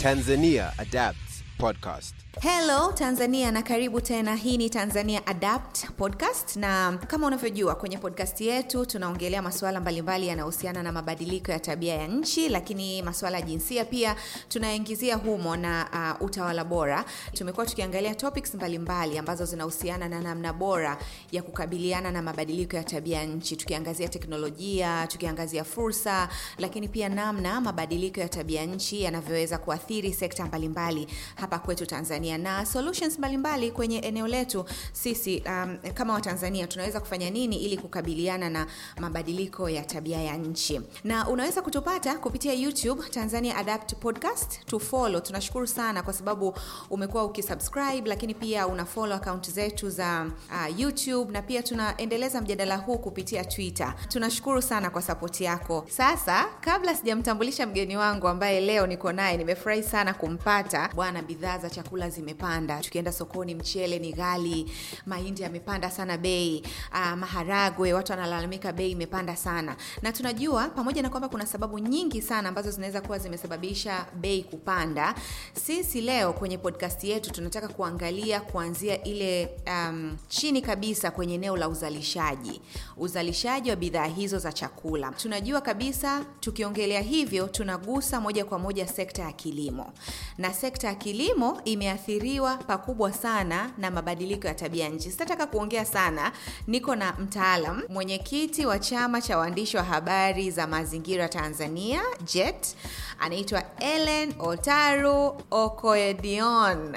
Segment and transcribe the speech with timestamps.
[0.00, 2.29] Tanzania Adapts Podcast.
[2.38, 4.34] Hello Tanzania na karibu tena.
[4.36, 10.82] Hii ni Tanzania Adapt Podcast, na kama unavyojua kwenye podcast yetu tunaongelea masuala mbalimbali yanayohusiana
[10.82, 14.16] na mabadiliko ya tabia ya nchi, lakini masuala ya jinsia pia
[14.48, 15.88] tunaingizia humo na
[16.20, 17.04] uh, utawala bora.
[17.32, 20.98] Tumekuwa tukiangalia topics mbalimbali ambazo zinahusiana na namna bora
[21.32, 26.28] ya kukabiliana na mabadiliko ya tabia ya nchi, tukiangazia teknolojia, tukiangazia fursa,
[26.58, 32.66] lakini pia namna mabadiliko ya tabia nchi yanavyoweza kuathiri sekta mbalimbali hapa kwetu Tanzania na
[32.66, 38.66] solutions mbalimbali kwenye eneo letu sisi um, kama Watanzania tunaweza kufanya nini ili kukabiliana na
[39.00, 40.80] mabadiliko ya tabia ya nchi.
[41.04, 45.20] Na unaweza kutupata kupitia YouTube Tanzania Adapt Podcast, to follow.
[45.20, 46.54] Tunashukuru sana kwa sababu
[46.90, 52.76] umekuwa ukisubscribe, lakini pia una follow account zetu za uh, YouTube na pia tunaendeleza mjadala
[52.76, 53.94] huu kupitia Twitter.
[54.08, 55.84] Tunashukuru sana kwa support yako.
[55.88, 61.22] Sasa kabla sijamtambulisha mgeni wangu ambaye leo niko naye, nimefurahi sana kumpata bwana.
[61.22, 64.72] Bidhaa za chakula zimepanda, tukienda sokoni mchele ni ghali,
[65.06, 66.62] mahindi yamepanda sana bei,
[66.92, 72.22] uh, maharagwe watu wanalalamika bei imepanda sana, na tunajua pamoja na kwamba kuna sababu nyingi
[72.22, 75.14] sana ambazo zinaweza kuwa zimesababisha bei kupanda.
[75.52, 81.68] Sisi leo kwenye podcast yetu tunataka kuangalia kuanzia ile um, chini kabisa kwenye eneo la
[81.68, 82.60] uzalishaji,
[82.96, 85.10] uzalishaji wa bidhaa hizo za chakula.
[85.10, 89.92] Tunajua kabisa tukiongelea hivyo tunagusa moja kwa moja sekta ya kilimo,
[90.38, 91.60] na sekta ya kilimo
[92.00, 95.10] imeathiriwa pakubwa sana na mabadiliko ya tabia nchi.
[95.10, 96.32] Sitataka kuongea sana,
[96.66, 102.00] niko na mtaalam, mwenyekiti wa chama cha waandishi wa habari za mazingira Tanzania
[102.32, 102.76] JET,
[103.18, 106.96] anaitwa Ellen Otaru Okoedion.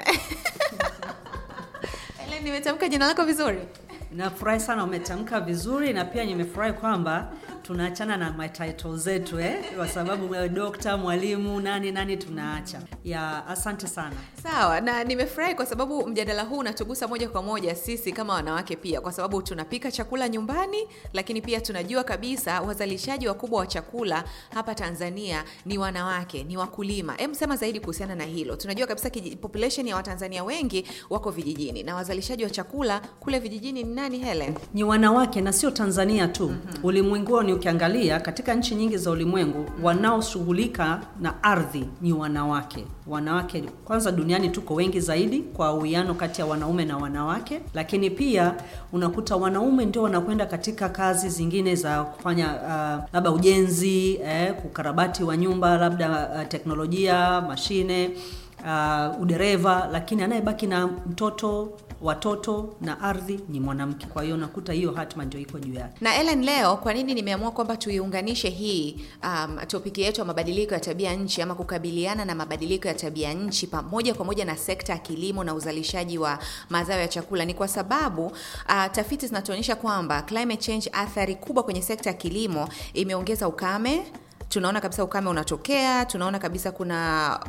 [2.26, 3.58] Ellen, nimetamka jina lako vizuri?
[4.12, 7.32] Nafurahi sana umetamka vizuri, na pia nimefurahi kwamba
[7.64, 12.80] tunaachana na matitle zetu eh, kwa sababu dokta, mwalimu, nani nani tunaacha.
[13.04, 14.16] Ya, asante sana.
[14.42, 19.00] Sawa, na nimefurahi kwa sababu mjadala huu unatugusa moja kwa moja sisi kama wanawake pia,
[19.00, 20.78] kwa sababu tunapika chakula nyumbani,
[21.12, 24.24] lakini pia tunajua kabisa wazalishaji wakubwa wa chakula
[24.54, 27.20] hapa Tanzania ni wanawake, ni wakulima.
[27.20, 28.56] emsema zaidi kuhusiana na hilo.
[28.56, 29.10] Tunajua kabisa
[29.40, 34.54] population ya Watanzania wengi wako vijijini na wazalishaji wa chakula kule vijijini ni nani, Helen?
[34.74, 36.48] Ni wanawake na sio Tanzania tu.
[36.48, 36.84] mm-hmm.
[36.84, 42.84] Ulimwenguni ukiangalia katika nchi nyingi za ulimwengu wanaoshughulika na ardhi ni wanawake.
[43.06, 48.54] Wanawake kwanza, duniani tuko wengi zaidi kwa uwiano kati ya wanaume na wanawake, lakini pia
[48.92, 55.36] unakuta wanaume ndio wanakwenda katika kazi zingine za kufanya uh, labda ujenzi eh, ukarabati wa
[55.36, 58.10] nyumba, labda uh, teknolojia, mashine
[58.64, 64.06] uh, udereva, lakini anayebaki na mtoto watoto na ardhi ni mwanamke.
[64.06, 65.94] Kwa hiyo nakuta hiyo hatma ndio iko juu yake.
[66.00, 70.80] Na Ellen, leo kwa nini nimeamua kwamba tuiunganishe hii um, topiki yetu ya mabadiliko ya
[70.80, 74.98] tabia nchi ama kukabiliana na mabadiliko ya tabia nchi pamoja kwa moja na sekta ya
[74.98, 76.38] kilimo na uzalishaji wa
[76.70, 78.32] mazao ya chakula, ni kwa sababu uh,
[78.92, 84.02] tafiti zinatuonyesha kwamba climate change, athari kubwa kwenye sekta ya kilimo imeongeza ukame.
[84.48, 87.40] Tunaona kabisa ukame unatokea, tunaona kabisa kuna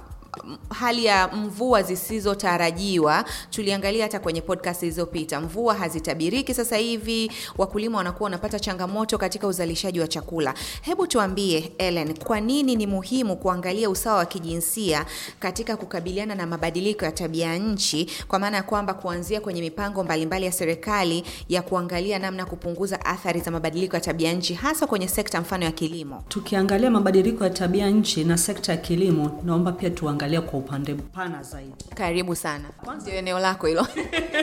[0.70, 3.26] hali ya mvua zisizotarajiwa.
[3.50, 10.00] Tuliangalia hata kwenye podcast zilizopita, mvua hazitabiriki sasa hivi, wakulima wanakuwa wanapata changamoto katika uzalishaji
[10.00, 10.54] wa chakula.
[10.82, 15.06] Hebu tuambie Ellen, kwa nini ni muhimu kuangalia usawa wa kijinsia
[15.40, 20.46] katika kukabiliana na mabadiliko ya tabia nchi, kwa maana ya kwamba kuanzia kwenye mipango mbalimbali
[20.46, 25.42] ya serikali ya kuangalia namna kupunguza athari za mabadiliko ya tabia nchi, hasa kwenye sekta
[25.42, 26.24] mfano ya kilimo.
[26.30, 31.44] Tukiangalia mabadiliko ya tabia nchi na sekta ya kilimo, naomba pia tuangalie kwa upande mpana
[31.44, 31.86] zaidi.
[31.96, 33.88] Karibu sana, kwanza eneo lako hilo.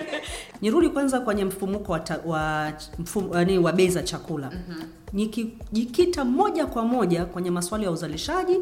[0.62, 3.30] Nirudi kwanza kwenye mfumuko wa, ta, wa, mfum,
[3.64, 4.50] wa bei za chakula.
[4.50, 4.88] mm-hmm.
[5.12, 8.58] Nikijikita moja kwa moja kwenye maswali ya uzalishaji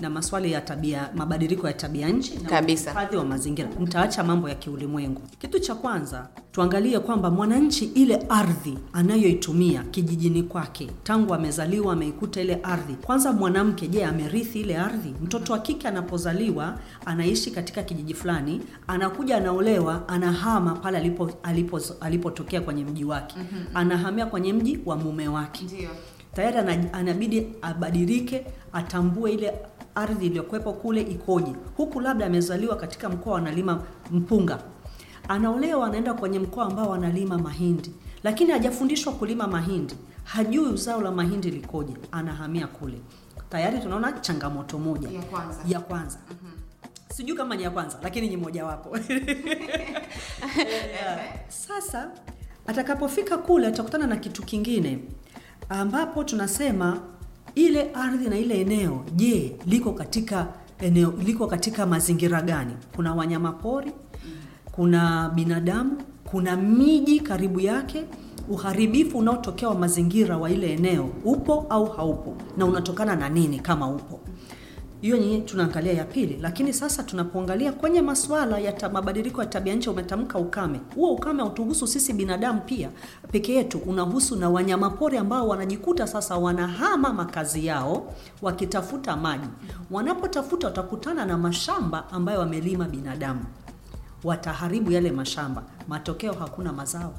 [0.00, 4.54] na maswali ya tabia, mabadiliko ya tabia nchi na uhifadhi wa mazingira, nitaacha mambo ya
[4.54, 5.20] kiulimwengu.
[5.38, 12.54] Kitu cha kwanza tuangalie kwamba mwananchi, ile ardhi anayoitumia kijijini kwake, tangu amezaliwa ameikuta ile
[12.62, 12.94] ardhi.
[12.94, 15.14] Kwanza mwanamke, je, amerithi ile ardhi?
[15.22, 22.00] Mtoto wa kike anapozaliwa anaishi katika kijiji fulani, anakuja anaolewa, anahama pale alipo alipotokea
[22.58, 23.66] alipo kwenye mji wake, mm-hmm.
[23.76, 25.64] anahamia kwenye mji wa mume wake.
[25.64, 25.90] Ndiyo.
[26.34, 29.52] Tayari anabidi abadilike, atambue ile
[29.94, 31.52] ardhi iliyokuwepo kule ikoje.
[31.76, 34.58] Huku labda amezaliwa katika mkoa wanalima mpunga,
[35.28, 37.92] anaolewa, anaenda kwenye mkoa ambao wanalima mahindi,
[38.22, 39.94] lakini hajafundishwa kulima mahindi,
[40.24, 43.00] hajui zao la mahindi likoje, anahamia kule.
[43.50, 46.18] Tayari tunaona changamoto moja ya kwanza, ya kwanza.
[46.30, 46.50] Mm-hmm.
[47.16, 48.98] Sijui kama ni ya kwanza, lakini ni mojawapo
[50.58, 51.20] yeah.
[51.48, 52.10] Sasa
[52.66, 54.98] atakapofika kule atakutana na kitu kingine
[55.68, 56.98] ambapo tunasema
[57.54, 60.46] ile ardhi na ile eneo, je, liko katika
[60.80, 62.72] eneo liko katika mazingira gani.
[62.96, 63.92] Kuna wanyama pori,
[64.72, 65.92] kuna binadamu,
[66.24, 68.04] kuna miji karibu yake.
[68.48, 73.88] Uharibifu unaotokea wa mazingira wa ile eneo upo au haupo, na unatokana na nini kama
[73.88, 74.20] upo
[75.04, 79.90] hiyo ni tunaangalia ya pili, lakini sasa tunapoangalia kwenye masuala ya mabadiliko ya tabia nchi,
[79.90, 80.80] umetamka ukame.
[80.94, 82.90] Huo ukame hautuhusu sisi binadamu pia
[83.32, 89.48] peke yetu, unahusu na wanyamapori ambao wanajikuta sasa wanahama makazi yao wakitafuta maji.
[89.90, 93.44] Wanapotafuta watakutana na mashamba ambayo wamelima binadamu,
[94.24, 97.14] wataharibu yale mashamba, matokeo hakuna mazao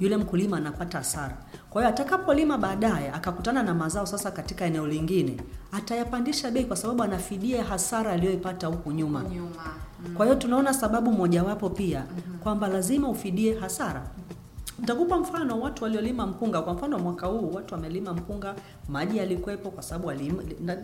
[0.00, 1.36] yule mkulima anapata hasara.
[1.70, 5.36] Kwa hiyo atakapolima baadaye akakutana na mazao sasa katika eneo lingine,
[5.72, 9.24] atayapandisha bei kwa sababu anafidia hasara aliyoipata huku nyuma.
[10.16, 12.04] Kwa hiyo tunaona sababu mojawapo pia
[12.42, 14.02] kwamba lazima ufidie hasara.
[14.78, 16.62] Nitakupa mfano watu waliolima mpunga.
[16.62, 18.54] Kwa mfano mwaka huu watu wamelima mpunga,
[18.88, 20.42] maji yalikuwepo kwa sababu walima.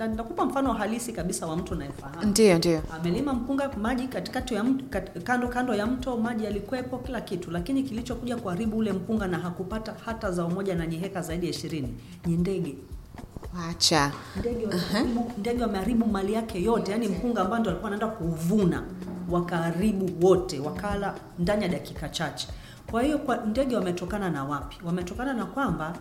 [0.08, 2.26] Nitakupa mfano halisi kabisa wa mtu unayefahamu.
[2.30, 2.82] Ndio, ndio.
[2.96, 7.50] amelima mpunga, maji katikati ya mto, kat, kando kando ya mto, maji yalikuwepo kila kitu,
[7.50, 11.94] lakini kilichokuja kuharibu ule mpunga na hakupata hata zao moja na nyeheka zaidi ya ishirini
[12.26, 12.76] ni ndege.
[13.56, 14.12] Wacha.
[14.36, 18.82] Ndege wameharibu, ndege wameharibu mali yake yote, yani mpunga ambao ndo alikuwa anaenda kuuvuna
[19.30, 22.48] wakaharibu wote, wakala ndani ya dakika chache.
[22.90, 24.76] Kwa hiyo kwa ndege wametokana na wapi?
[24.84, 25.96] Wametokana na kwamba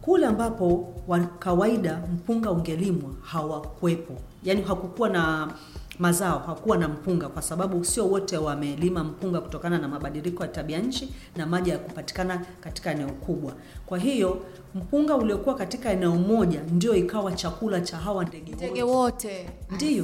[0.00, 4.14] kule ambapo wa kawaida mpunga ungelimwa hawakwepo,
[4.44, 5.48] yaani hakukuwa na
[5.98, 10.78] mazao, hakuwa na mpunga, kwa sababu sio wote wamelima mpunga kutokana na mabadiliko ya tabia
[10.78, 13.52] nchi na maji ya kupatikana katika eneo kubwa.
[13.86, 14.42] Kwa hiyo
[14.74, 19.46] mpunga uliokuwa katika eneo moja ndio ikawa chakula cha hawa ndege wote.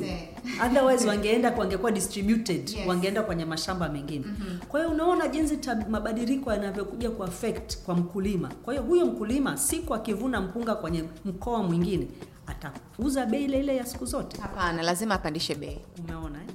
[0.03, 0.29] Aisee.
[0.67, 2.87] Otherwise wangeenda wangekuwa distributed, Yes.
[2.89, 4.25] wangeenda kwenye mashamba mengine.
[4.69, 5.59] Kwa hiyo unaona jinsi
[5.91, 8.49] mabadiliko yanavyokuja ku affect kwa mkulima.
[8.65, 12.07] Kwa hiyo huyo mkulima siku akivuna mpunga kwenye mkoa mwingine
[12.53, 14.41] atauza bei ile ile ya siku zote.
[14.43, 15.81] Hapana, lazima apandishe bei.
[15.99, 16.49] Umeona eh?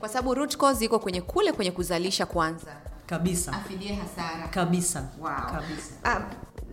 [0.00, 2.76] Kwa sababu root cause iko kwenye kule kwenye kuzalisha kwanza.
[3.06, 3.52] Kabisa.
[3.52, 4.48] Afidie hasara.
[4.48, 5.08] Kabisa.
[5.20, 5.30] Wow.
[5.30, 6.16] Kabisa.
[6.16, 6.22] Um,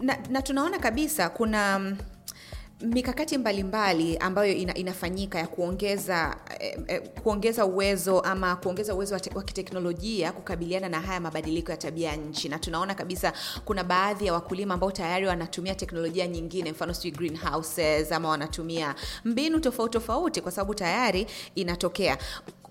[0.05, 1.97] na, na tunaona kabisa kuna mm,
[2.81, 9.21] mikakati mbalimbali ambayo ina, inafanyika ya kuongeza eh, eh, kuongeza uwezo ama kuongeza uwezo wa,
[9.35, 13.33] wa kiteknolojia kukabiliana na haya mabadiliko ya tabia ya nchi, na tunaona kabisa
[13.65, 18.95] kuna baadhi ya wakulima ambao tayari wanatumia teknolojia nyingine, mfano sijui greenhouses ama wanatumia
[19.25, 22.17] mbinu tofauti tofauti, kwa sababu tayari inatokea.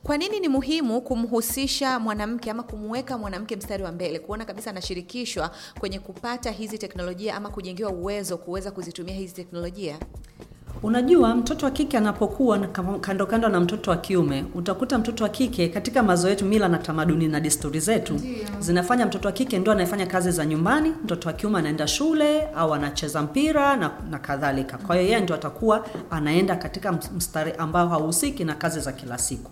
[0.02, 5.50] Kwa nini ni muhimu kumhusisha mwanamke ama kumweka mwanamke mstari wa mbele, kuona kabisa anashirikishwa
[5.80, 9.98] kwenye kupata hizi teknolojia ama kujengewa uwezo kuweza kuzitumia hizi teknolojia?
[10.82, 12.58] Unajua, mtoto wa kike anapokuwa
[13.00, 16.78] kando kando na mtoto wa kiume, utakuta mtoto wa kike katika mazoe yetu, mila na
[16.78, 18.20] tamaduni na desturi zetu
[18.58, 22.74] zinafanya mtoto wa kike ndo anayefanya kazi za nyumbani, mtoto wa kiume anaenda shule au
[22.74, 24.78] anacheza mpira na, na kadhalika.
[24.78, 29.50] Kwa hiyo yeye ndo atakuwa anaenda katika mstari ambao hauhusiki na kazi za kila siku.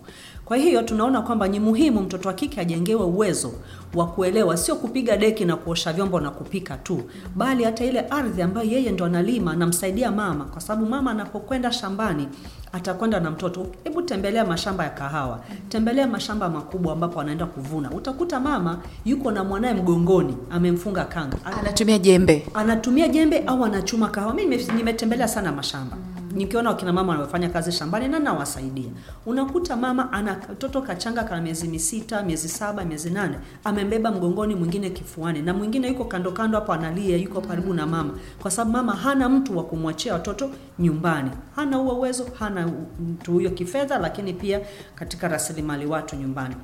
[0.49, 3.51] Kwa hiyo tunaona kwamba ni muhimu mtoto wa kike ajengewe uwezo
[3.95, 7.01] wa kuelewa, sio kupiga deki na kuosha vyombo na kupika tu,
[7.35, 12.27] bali hata ile ardhi ambayo yeye ndo analima, anamsaidia mama, kwa sababu mama anapokwenda shambani
[12.73, 13.67] atakwenda na mtoto.
[13.83, 19.43] Hebu tembelea mashamba ya kahawa, tembelea mashamba makubwa ambapo anaenda kuvuna, utakuta mama yuko na
[19.43, 22.47] mwanaye mgongoni, amemfunga kanga, Anatumia jembe.
[22.53, 24.33] anatumia jembe au anachuma kahawa.
[24.33, 25.97] Mimi nimetembelea sana mashamba
[26.39, 28.89] nikiona wakina mama wanaofanya kazi shambani na nawasaidia.
[29.25, 34.89] Unakuta mama ana katoto kachanga kana miezi misita, miezi saba, miezi nane, amembeba mgongoni, mwingine
[34.89, 38.93] kifuani, na mwingine yuko kando kando hapo analia, yuko karibu na mama, kwa sababu mama
[38.95, 42.69] hana mtu wa kumwachia watoto nyumbani, hana huo uwezo, hana
[43.09, 44.61] mtu huyo kifedha, lakini pia
[44.95, 46.55] katika rasilimali watu nyumbani.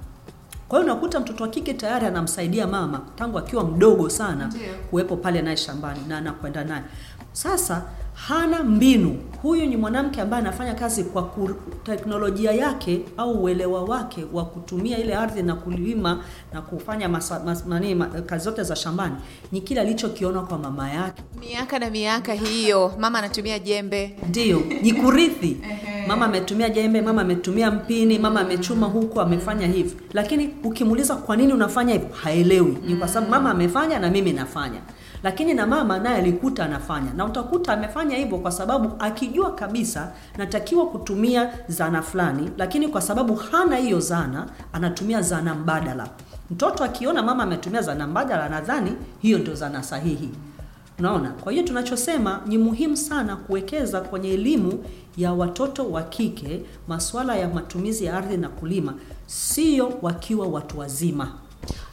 [0.67, 4.53] Kwa hiyo unakuta mtoto wa kike tayari anamsaidia mama tangu akiwa mdogo sana
[4.89, 6.83] kuwepo pale naye shambani na anakwenda naye.
[7.31, 7.81] Sasa
[8.27, 9.17] hana mbinu.
[9.41, 11.31] Huyu ni mwanamke ambaye anafanya kazi kwa
[11.83, 17.65] teknolojia yake au uelewa wake wa kutumia ile ardhi na kulima na kufanya masa, mas,
[17.65, 19.15] mani, ma, kazi zote za shambani
[19.51, 21.23] ni kile alichokiona kwa mama yake.
[21.39, 24.15] Miaka na miaka hiyo, mama anatumia jembe.
[24.29, 25.57] Ndiyo, ni kurithi.
[26.07, 29.95] Mama ametumia jembe, mama ametumia mpini, mama amechuma huku, amefanya hivi.
[30.13, 32.77] Lakini ukimuuliza kwa nini unafanya hivyo, haelewi.
[32.87, 34.79] Ni kwa sababu mama amefanya na mimi nafanya.
[35.23, 40.85] Lakini na mama naye alikuta anafanya, na utakuta amefanya hivyo kwa sababu akijua kabisa natakiwa
[40.87, 46.09] kutumia zana fulani, lakini kwa sababu hana hiyo zana, anatumia zana mbadala.
[46.51, 48.91] Mtoto akiona mama ametumia zana mbadala, nadhani
[49.21, 50.29] hiyo ndio zana sahihi.
[50.99, 51.29] Unaona?
[51.31, 54.83] Kwa hiyo tunachosema ni muhimu sana kuwekeza kwenye elimu
[55.17, 58.93] ya watoto wa kike, masuala ya matumizi ya ardhi na kulima,
[59.25, 61.31] sio wakiwa watu wazima.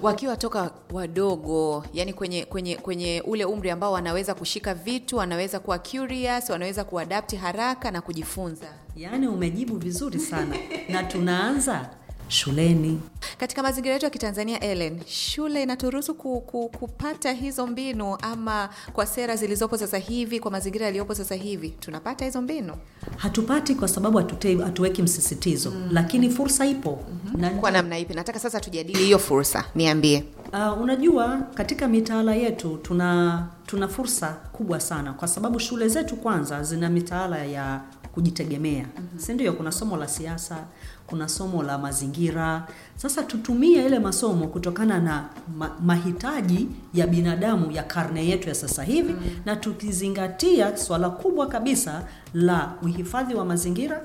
[0.00, 5.78] Wakiwa toka wadogo yani kwenye, kwenye, kwenye ule umri ambao wanaweza kushika vitu wanaweza kuwa
[5.78, 8.66] curious wanaweza kuadapti haraka na kujifunza.
[8.96, 10.56] Yaani umejibu vizuri sana.
[10.92, 11.90] Na tunaanza
[12.28, 13.00] shuleni.
[13.38, 19.06] Katika mazingira yetu ya kitanzania ellen shule inaturuhusu ku, ku, kupata hizo mbinu ama kwa
[19.06, 22.74] sera zilizopo sasa hivi kwa mazingira yaliyopo sasa hivi tunapata hizo mbinu?
[23.16, 25.88] Hatupati kwa sababu hatute- hatuweki msisitizo mm.
[25.92, 26.98] lakini fursa ipo.
[27.12, 27.40] Mm-hmm.
[27.40, 28.14] na kwa namna ipi?
[28.14, 30.24] Nataka sasa tujadili hiyo fursa niambie.
[30.52, 36.62] Uh, unajua katika mitaala yetu tuna tuna fursa kubwa sana kwa sababu shule zetu kwanza
[36.62, 37.80] zina mitaala ya
[38.12, 39.19] kujitegemea mm-hmm.
[39.21, 40.64] si ndio kuna somo la siasa
[41.07, 42.66] kuna somo la mazingira
[42.97, 45.25] sasa tutumie ile masomo kutokana na
[45.59, 49.40] ma, mahitaji ya binadamu ya karne yetu ya sasa hivi mm-hmm.
[49.45, 52.04] na tukizingatia swala kubwa kabisa
[52.35, 54.02] la uhifadhi wa mazingira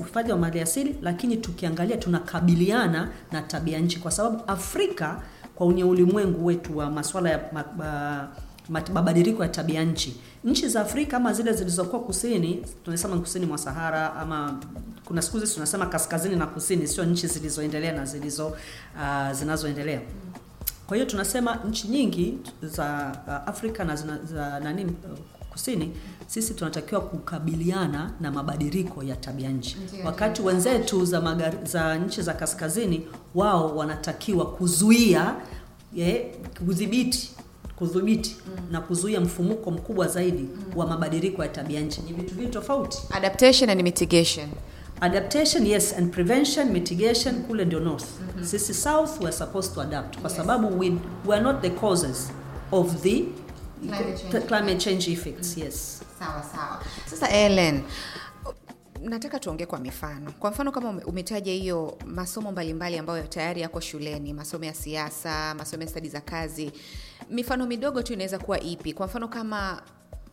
[0.00, 5.22] uhifadhi wa maliasili lakini tukiangalia tunakabiliana na tabia nchi kwa sababu afrika
[5.54, 8.28] kwa unye ulimwengu wetu wa masuala ya ma, ma,
[8.70, 10.16] mabadiliko ya tabia nchi.
[10.44, 14.60] Nchi za afrika ama zile zilizokuwa kusini tunasema kusini mwa sahara ama
[15.04, 20.00] kuna siku hizi tunasema kaskazini na kusini sio nchi zilizoendelea na zilizo uh, zinazoendelea.
[20.86, 25.18] Kwa hiyo tunasema nchi nyingi za uh, afrika na zina, za nani uh,
[25.50, 25.92] kusini
[26.26, 29.76] sisi tunatakiwa kukabiliana na mabadiliko ya tabia nchi.
[30.04, 35.34] Wakati wenzetu za, magari, za nchi za kaskazini wao wanatakiwa kuzuia
[35.96, 36.26] eh,
[36.66, 37.30] kudhibiti
[37.80, 38.66] kudhibiti mm.
[38.70, 40.72] na kuzuia mfumuko mkubwa zaidi mm.
[40.76, 44.48] wa mabadiliko ya tabia nchi ni vitu viwili tofauti adaptation and mitigation
[45.00, 48.44] adaptation yes and prevention mitigation kule ndio north mm-hmm.
[48.44, 50.36] sisi south we're supposed to adapt kwa Yes.
[50.38, 50.92] sababu we,
[51.26, 52.30] we are not the causes
[52.72, 53.24] of the
[53.80, 54.46] Climate change.
[54.46, 57.82] climate change effects yes sawa sawa sasa ellen
[59.02, 64.32] nataka tuongee kwa mifano kwa mfano kama umetaja hiyo masomo mbalimbali ambayo tayari yako shuleni
[64.34, 66.72] masomo ya siasa masomo ya stadi za kazi
[67.30, 68.92] mifano midogo tu inaweza kuwa ipi?
[68.92, 69.82] Kwa mfano kama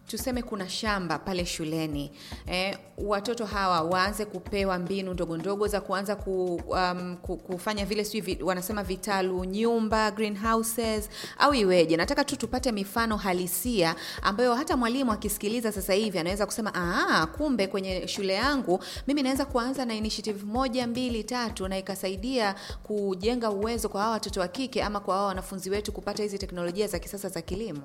[0.07, 2.11] tuseme kuna shamba pale shuleni
[2.47, 8.43] eh, watoto hawa waanze kupewa mbinu ndogo ndogo za kuanza ku, um, kufanya vile sijui
[8.43, 11.97] wanasema vitalu nyumba greenhouses au iweje.
[11.97, 17.67] Nataka tu tupate mifano halisia ambayo hata mwalimu akisikiliza sasa hivi anaweza kusema "Ah, kumbe
[17.67, 23.89] kwenye shule yangu mimi naweza kuanza na initiative moja mbili tatu na ikasaidia kujenga uwezo
[23.89, 27.29] kwa hawa watoto wa kike ama kwa hawa wanafunzi wetu kupata hizi teknolojia za kisasa
[27.29, 27.81] za kilimo.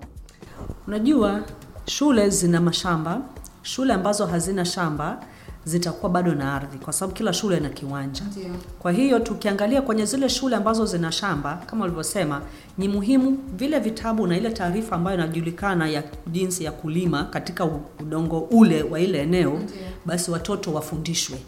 [0.86, 1.42] Unajua
[1.86, 3.20] shule zina mashamba.
[3.62, 5.18] Shule ambazo hazina shamba
[5.64, 8.22] zitakuwa bado na ardhi kwa sababu kila shule ina kiwanja.
[8.30, 8.54] Ndiyo.
[8.78, 12.40] kwa hiyo tukiangalia kwenye zile shule ambazo zina shamba kama ulivyosema
[12.78, 17.64] ni muhimu vile vitabu na ile taarifa ambayo inajulikana ya jinsi ya kulima katika
[18.00, 19.60] udongo ule wa ile eneo
[20.06, 21.38] basi watoto wafundishwe.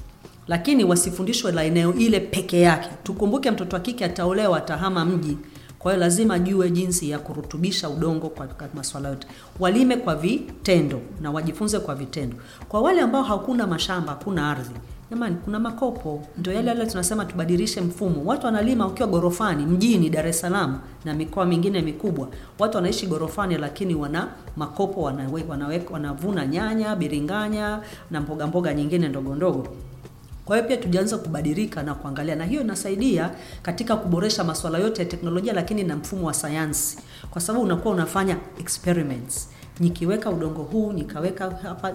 [0.48, 2.88] Lakini wasifundishwe la eneo ile peke yake.
[3.02, 5.38] Tukumbuke mtoto wa kike ataolewa atahama mji
[5.84, 9.26] kwa hiyo lazima jue jinsi ya kurutubisha udongo kwa, maswala yote.
[9.60, 12.36] Walime kwa vitendo na wajifunze kwa vitendo.
[12.68, 14.74] Kwa wale ambao hakuna mashamba hakuna ardhi
[15.10, 16.22] jamani kuna makopo.
[16.38, 18.22] Ndio yale yale tunasema tubadilishe mfumo.
[18.24, 22.28] Watu wanalima wakiwa gorofani mjini dar es salaam na mikoa mingine mikubwa.
[22.58, 25.02] Watu wanaishi gorofani lakini wana makopo
[25.90, 29.68] wanavuna nyanya biringanya na mboga mboga nyingine ndogo ndogo
[30.44, 33.30] kwa hiyo pia tujaanza kubadilika na kuangalia, na hiyo inasaidia
[33.62, 36.98] katika kuboresha masuala yote ya teknolojia, lakini na mfumo wa sayansi,
[37.30, 39.48] kwa sababu unakuwa unafanya experiments.
[39.80, 41.92] Nikiweka udongo huu nikaweka hapa,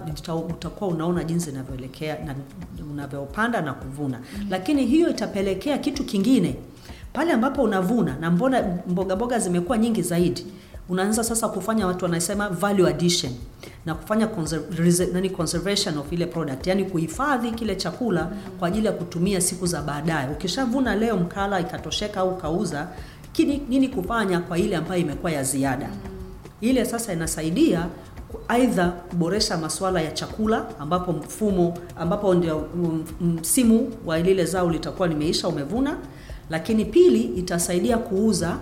[0.48, 2.34] utakuwa unaona jinsi inavyoelekea na
[2.90, 4.20] unavyopanda na kuvuna.
[4.50, 6.56] Lakini hiyo itapelekea kitu kingine
[7.12, 10.46] pale ambapo unavuna na mbona mboga mboga zimekuwa nyingi zaidi
[10.90, 13.32] unaanza sasa kufanya watu wanasema value addition
[13.86, 16.66] na kufanya conserv- conservation of ile product.
[16.66, 20.28] Yani kuhifadhi kile chakula kwa ajili ya kutumia siku za baadaye.
[20.30, 22.88] Ukishavuna leo mkala ikatosheka au ukauza
[23.32, 25.90] kini, nini kufanya kwa ile ambayo imekuwa ya ziada?
[26.60, 27.86] Ile sasa inasaidia
[28.48, 32.66] aidha kuboresha masuala ya chakula ambapo mfumo ambapo ndio
[33.20, 35.96] msimu wa lile zao litakuwa limeisha umevuna
[36.50, 38.58] lakini pili itasaidia kuuza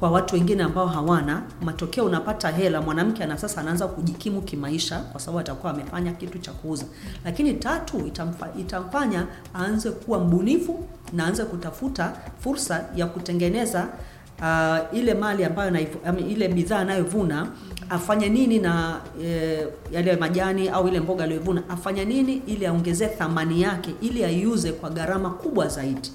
[0.00, 5.20] kwa watu wengine ambao hawana matokeo unapata hela mwanamke ana sasa anaanza kujikimu kimaisha kwa
[5.20, 6.84] sababu atakuwa amefanya kitu cha kuuza.
[7.24, 13.88] Lakini tatu itamfa, itamfanya aanze kuwa mbunifu na aanze kutafuta fursa ya kutengeneza
[14.40, 17.48] uh, ile mali ambayo na, um, ile bidhaa anayovuna
[17.90, 23.62] afanye nini na e, yale majani au ile mboga aliyovuna afanye nini ili aongezee thamani
[23.62, 26.12] yake ili aiuze kwa gharama kubwa zaidi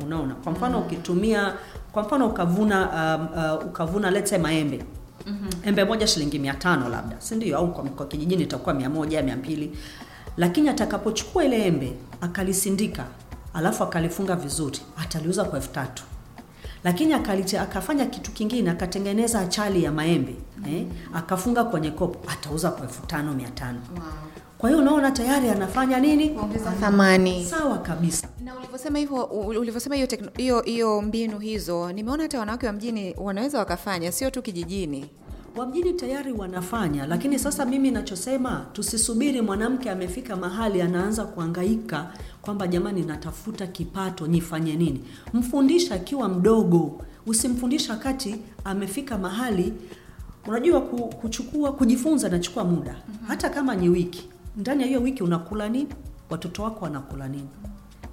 [0.00, 0.34] unaona.
[0.34, 1.54] Kwa mfano ukitumia
[1.92, 3.28] kwa mfano ukavuna um,
[3.60, 4.84] uh, ukavuna let's say maembe.
[5.26, 5.68] Mm-hmm.
[5.68, 7.58] embe moja shilingi mia tano labda si ndio?
[7.58, 9.78] Au kwa, kwa kijijini itakuwa mia moja mia mbili.
[10.36, 13.04] Lakini atakapochukua ile embe akalisindika
[13.54, 16.02] alafu akalifunga vizuri ataliuza kwa elfu tatu.
[16.84, 20.34] Lakini akalite, akafanya kitu kingine akatengeneza achali ya maembe
[20.68, 23.78] eh, akafunga kwenye kopo atauza kwa elfu tano mia tano
[24.64, 26.28] kwa hiyo unaona tayari anafanya nini?
[26.28, 27.44] Kuongeza thamani.
[27.44, 28.28] sawa kabisa.
[28.44, 33.58] Na ulivyosema hivyo ulivyosema hiyo hiyo hiyo mbinu hizo nimeona hata wanawake wa mjini wanaweza
[33.58, 35.04] wakafanya sio tu kijijini.
[35.56, 42.66] Wa mjini tayari wanafanya lakini sasa mimi nachosema tusisubiri mwanamke amefika mahali anaanza kuangaika kwamba
[42.66, 45.04] jamani natafuta kipato nifanye nini.
[45.34, 49.72] Mfundisha akiwa mdogo usimfundisha wakati amefika mahali.
[50.46, 52.96] Unajua ku- kuchukua kujifunza nachukua muda.
[53.28, 55.88] Hata kama ni wiki ndani ya hiyo wiki unakula nini
[56.30, 57.48] watoto wako wanakula nini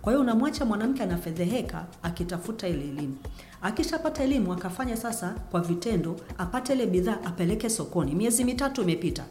[0.02, 3.18] kwa hiyo unamwacha mwanamke anafedheheka akitafuta ile elimu.
[3.62, 8.16] Akishapata elimu akafanya sasa kwa vitendo, apate ile bidhaa apeleke sokoni.
[8.16, 9.24] Miezi mitatu imepita,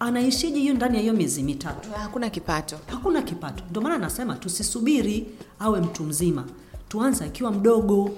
[0.00, 1.88] anaishije hiyo ndani ya hiyo miezi mitatu?
[1.96, 3.64] hakuna kipato Hakuna kipato.
[3.70, 5.26] Ndio maana anasema tusisubiri
[5.58, 6.44] awe mtu mzima,
[6.88, 8.10] tuanze akiwa mdogo.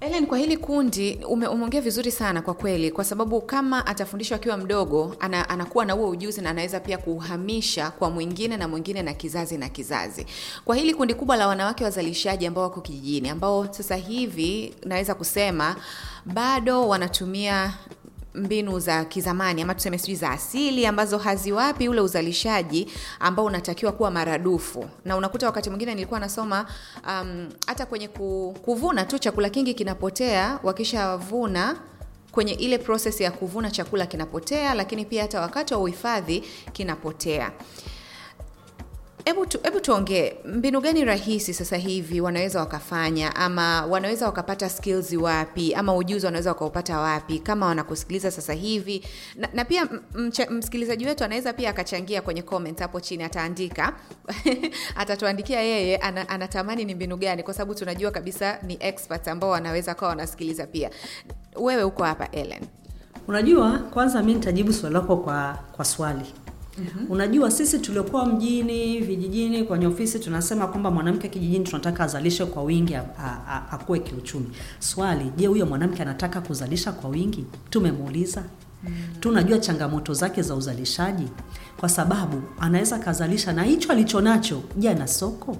[0.00, 4.56] Ellen, kwa hili kundi ume, umeongea vizuri sana kwa kweli, kwa sababu kama atafundishwa akiwa
[4.56, 9.14] mdogo ana, anakuwa na huo ujuzi na anaweza pia kuhamisha kwa mwingine na mwingine na
[9.14, 10.26] kizazi na kizazi.
[10.64, 15.76] Kwa hili kundi kubwa la wanawake wazalishaji ambao wako kijijini, ambao sasa hivi naweza kusema
[16.24, 17.72] bado wanatumia
[18.34, 22.88] mbinu za kizamani ama tuseme sijui za asili ambazo haziwapi ule uzalishaji
[23.20, 24.88] ambao unatakiwa kuwa maradufu.
[25.04, 26.66] Na unakuta wakati mwingine nilikuwa nasoma
[27.08, 31.76] um, hata kwenye ku, kuvuna tu chakula kingi kinapotea wakishavuna
[32.32, 37.50] kwenye ile proses ya kuvuna chakula kinapotea lakini pia hata wakati wa uhifadhi kinapotea
[39.24, 45.12] Hebu tu, hebu tuongee mbinu gani rahisi sasa hivi wanaweza wakafanya ama wanaweza wakapata skills
[45.12, 49.04] wapi ama ujuzi wanaweza wakaupata wapi kama wanakusikiliza sasa hivi?
[49.36, 49.88] Na, na pia
[50.50, 53.92] msikilizaji wetu anaweza pia akachangia kwenye comment hapo chini ataandika.
[54.96, 59.94] Atatuandikia yeye ana, anatamani ni mbinu gani kwa sababu tunajua kabisa ni experts ambao wanaweza
[59.94, 60.90] kawa wanasikiliza pia.
[61.56, 62.62] Wewe uko hapa Ellen.
[63.28, 66.34] Unajua, kwanza mi nitajibu swali lako kwa, kwa swali
[66.78, 67.10] Mm-hmm.
[67.10, 72.94] Unajua sisi tuliokuwa mjini, vijijini, kwenye ofisi tunasema kwamba mwanamke kijijini tunataka azalishe kwa wingi,
[72.94, 74.46] a- a- a- akue kiuchumi.
[74.78, 77.44] Swali, je, huyo mwanamke anataka kuzalisha kwa wingi?
[77.70, 78.42] Tumemuuliza?
[79.20, 81.26] Tunajua changamoto zake za uzalishaji,
[81.80, 85.56] kwa sababu anaweza kazalisha na hicho alicho nacho, je, ana soko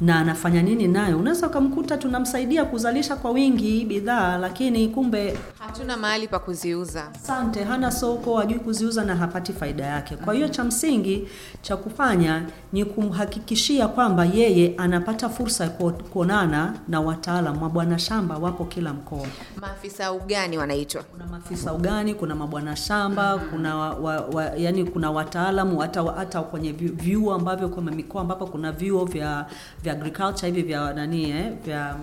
[0.00, 1.18] na anafanya nini nayo?
[1.18, 7.90] Unaweza ukamkuta tunamsaidia kuzalisha kwa wingi bidhaa, lakini kumbe hatuna mahali pa kuziuza Asante, hana
[7.90, 10.16] soko, hajui kuziuza na hapati faida yake.
[10.16, 11.28] Kwa hiyo cha msingi
[11.62, 17.60] cha kufanya ni kumhakikishia kwamba yeye anapata fursa ya kuonana na wataalamu.
[17.60, 19.26] Mabwana shamba wapo kila mkoa.
[19.60, 25.10] maafisa ugani wanaitwa Kuna maafisa ugani, kuna mabwana shamba, kuna wa, wa, wa, yani kuna
[25.10, 29.46] wataalamu hata hata kwenye vyuo ambavyo kwa mikoa ambapo kuna vyuo vya
[29.86, 31.96] vya agriculture hivi vya nani eh, vya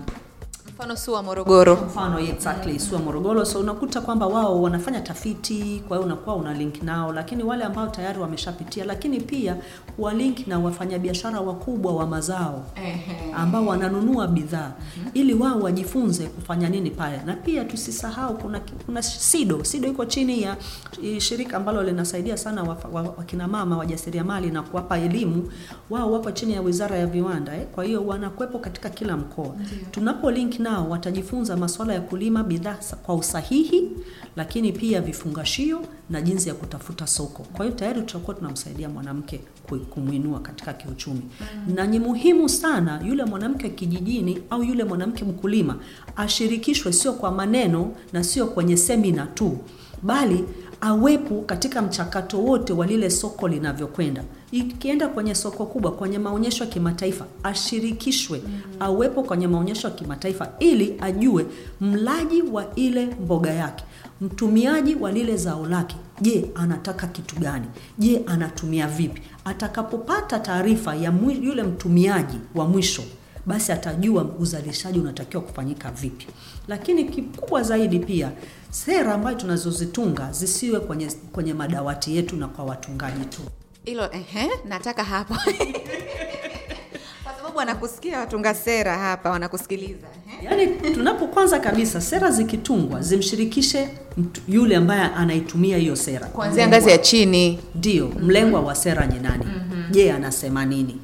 [0.74, 3.44] mfano sua morogoro mfano exactly SUA Morogoro.
[3.44, 7.86] So unakuta kwamba wao wanafanya tafiti, kwa hiyo unakuwa una link nao, lakini wale ambao
[7.86, 9.56] tayari wameshapitia, lakini pia
[9.98, 12.64] wa link na wafanyabiashara wakubwa wa mazao
[13.36, 14.72] ambao wananunua bidhaa
[15.14, 19.64] ili wao wajifunze kufanya nini pale, na pia tusisahau kuna kuna SIDO.
[19.64, 20.56] SIDO iko chini ya
[21.18, 25.52] shirika ambalo linasaidia sana wakinamama wakina mama wajasiriamali na kuwapa elimu.
[25.90, 27.66] Wao wapo chini ya Wizara ya Viwanda eh?
[27.74, 29.54] Kwa hiyo wanakuwepo katika kila mkoa.
[29.90, 33.90] Tunapo link nao watajifunza masuala ya kulima bidhaa kwa usahihi,
[34.36, 37.42] lakini pia vifungashio na jinsi ya kutafuta soko.
[37.52, 39.40] Kwa hiyo tayari tutakuwa tunamsaidia mwanamke
[39.90, 41.22] kumwinua katika kiuchumi.
[41.74, 45.76] Na ni muhimu sana yule mwanamke kijijini au yule mwanamke mkulima
[46.16, 49.58] ashirikishwe, sio kwa maneno na sio kwenye semina tu,
[50.02, 50.44] bali
[50.84, 54.24] awepo katika mchakato wote wa lile soko linavyokwenda.
[54.52, 58.42] Ikienda kwenye soko kubwa, kwenye maonyesho ya kimataifa, ashirikishwe,
[58.80, 61.46] awepo kwenye maonyesho ya kimataifa ili ajue
[61.80, 63.84] mlaji wa ile mboga yake,
[64.20, 67.66] mtumiaji wa lile zao lake, je, anataka kitu gani?
[67.98, 69.22] Je, anatumia vipi?
[69.44, 73.02] Atakapopata taarifa ya yule mtumiaji wa mwisho
[73.46, 76.26] basi atajua uzalishaji unatakiwa kufanyika vipi.
[76.68, 78.32] Lakini kikubwa zaidi pia
[78.74, 83.40] sera ambayo tunazozitunga zisiwe kwenye, kwenye madawati yetu na kwa watungaji tu.
[83.84, 85.34] hilo ehe, nataka hapo
[87.24, 90.44] kwa sababu wanakusikia watunga sera hapa wanakusikiliza ehe.
[90.46, 96.90] Yaani tunapo kwanza kabisa sera zikitungwa zimshirikishe mtu, yule ambaye anaitumia hiyo sera kuanzia ngazi
[96.90, 99.44] ya chini Ndiyo, mlengwa wa sera ni nani?
[99.90, 100.98] Je, anasema nini?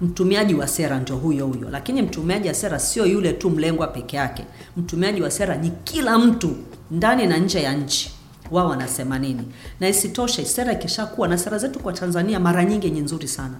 [0.00, 4.16] Mtumiaji wa sera ndio huyo huyo, lakini mtumiaji wa sera sio yule tu mlengwa peke
[4.16, 4.44] yake.
[4.76, 6.56] Mtumiaji wa sera ni kila mtu
[6.90, 8.10] ndani na nje ya nchi.
[8.50, 9.42] Wao wanasema nini?
[9.80, 13.54] Na isitoshe, sera ikishakuwa na sera zetu kwa Tanzania mara nyingi ni nzuri sana.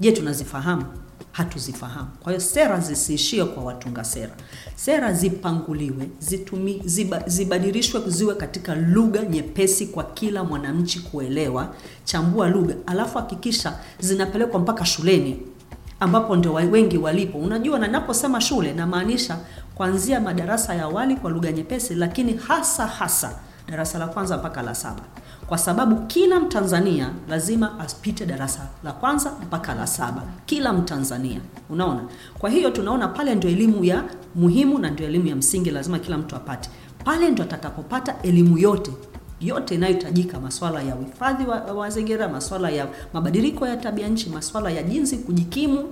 [0.00, 0.84] Je, tunazifahamu?
[1.32, 2.08] hatuzifahamu.
[2.22, 4.30] Kwa hiyo sera zisiishie kwa watunga sera,
[4.76, 11.74] sera zipanguliwe, zitumi, ziba, zibadilishwe ziwe katika lugha nyepesi kwa kila mwananchi kuelewa.
[12.04, 15.42] Chambua lugha, alafu hakikisha zinapelekwa mpaka shuleni
[16.00, 17.38] ambapo ndio wengi walipo.
[17.38, 19.38] Unajua, na naposema shule namaanisha
[19.80, 23.38] kuanzia madarasa ya awali kwa lugha nyepesi, lakini hasa hasa
[23.68, 25.00] darasa la kwanza mpaka la saba,
[25.46, 31.40] kwa sababu kila Mtanzania lazima apite darasa la kwanza mpaka la saba, kila Mtanzania.
[31.70, 32.00] Unaona,
[32.38, 36.18] kwa hiyo tunaona pale ndio elimu ya muhimu na ndio elimu ya msingi, lazima kila
[36.18, 36.70] mtu apate.
[37.04, 38.92] Pale, ndio atakapopata elimu yote.
[39.40, 44.82] Yote inayohitajika, masuala ya uhifadhi wa mazingira, masuala ya mabadiliko ya tabia nchi, masuala ya
[44.82, 45.84] jinsi kujikimu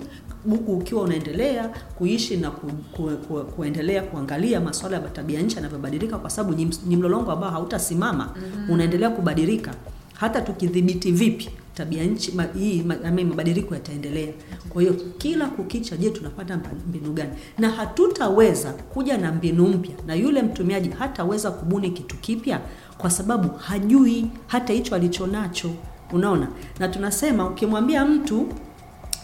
[0.49, 6.17] huku ukiwa unaendelea kuishi na ku, ku, ku, kuendelea kuangalia masuala ya tabia nchi yanavyobadilika,
[6.17, 8.69] kwa sababu ni, mlolongo ambao hautasimama mm-hmm.
[8.69, 9.73] unaendelea kubadilika.
[10.13, 14.33] Hata tukidhibiti vipi tabia nchi ma, hii ma, mabadiliko yataendelea.
[14.69, 17.29] Kwa hiyo kila kukicha, je, tunapata mbinu gani?
[17.57, 22.61] Na hatutaweza kuja na mbinu mpya, na yule mtumiaji hataweza kubuni kitu kipya
[22.97, 25.69] kwa sababu hajui hata hicho alichonacho.
[26.13, 26.47] Unaona,
[26.79, 28.47] na tunasema ukimwambia mtu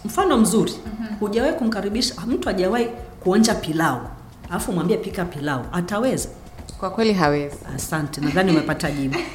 [0.05, 0.73] mfano mzuri
[1.19, 2.87] hujawahi kumkaribisha mtu hajawahi
[3.19, 4.01] kuonja pilau
[4.49, 6.29] alafu mwambie pika pilau ataweza?
[6.79, 7.55] Kwa kweli hawezi.
[7.75, 9.15] Asante nadhani umepata jibu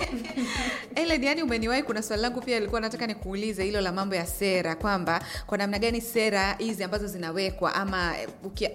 [1.01, 4.75] Ellen, yani umeniwahi, kuna swali langu pia ilikuwa nataka nikuulize hilo la mambo ya sera,
[4.77, 8.71] kwamba kwa namna gani sera hizi ambazo zinawekwa ama eh, ukia,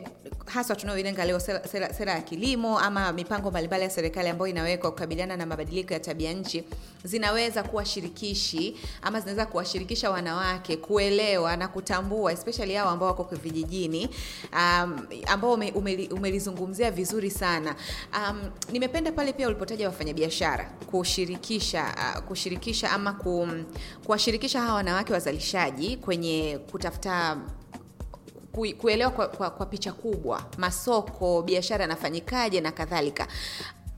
[0.45, 4.91] haswa tunayoilenga leo sera, sera, sera ya kilimo ama mipango mbalimbali ya serikali ambayo inawekwa
[4.91, 6.63] kukabiliana na mabadiliko ya tabia nchi
[7.03, 14.09] zinaweza kuwa shirikishi ama zinaweza kuwashirikisha wanawake kuelewa na kutambua especially hao ambao wako vijijini
[14.53, 17.75] um, ambao ume, umeli- umelizungumzia vizuri sana.
[18.17, 23.13] Um, nimependa pale pia ulipotaja wafanyabiashara kushirikisha uh, kushirikisha ama
[24.05, 27.37] kuwashirikisha hawa wanawake wazalishaji kwenye kutafuta
[28.77, 33.27] kuelewa kwa, kwa, kwa picha kubwa masoko biashara yanafanyikaje na kadhalika.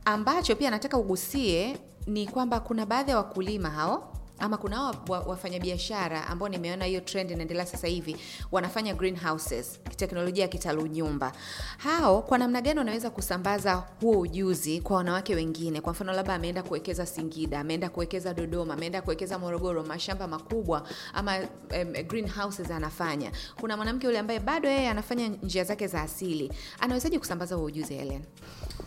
[0.05, 1.77] Ambacho pia nataka ugusie
[2.07, 7.31] ni kwamba kuna baadhi ya wakulima hao ama kuna wa- wafanyabiashara ambao nimeona hiyo trend
[7.31, 8.15] inaendelea sasa hivi
[8.51, 11.31] wanafanya greenhouses teknolojia ya kitalu nyumba
[11.77, 15.81] hao kwa namna gani wanaweza kusambaza huo ujuzi kwa wanawake wengine?
[15.81, 21.37] Kwa mfano labda ameenda kuwekeza singida ameenda kuwekeza dodoma ameenda kuwekeza morogoro mashamba makubwa ama
[21.39, 23.31] um, greenhouses anafanya.
[23.59, 26.51] Kuna mwanamke yule ambaye bado yeye anafanya njia zake za asili.
[26.79, 28.21] Anawezaje kusambaza huo ujuzi helen?